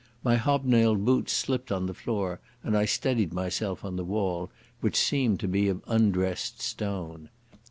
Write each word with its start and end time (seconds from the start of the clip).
My 0.23 0.35
hobnailed 0.35 1.05
boots 1.05 1.31
slipped 1.31 1.71
on 1.71 1.85
the 1.85 1.93
floor, 1.93 2.39
and 2.63 2.75
I 2.75 2.85
steadied 2.85 3.33
myself 3.35 3.85
on 3.85 3.97
the 3.97 4.03
wall, 4.03 4.49
which 4.79 4.95
seemed 4.97 5.39
to 5.41 5.47
be 5.47 5.67
of 5.67 5.83
undressed 5.85 6.59
stone. 6.59 7.29